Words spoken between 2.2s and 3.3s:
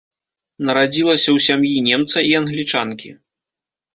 і англічанкі.